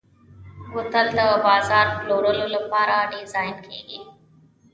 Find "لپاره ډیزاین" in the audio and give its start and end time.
2.55-3.55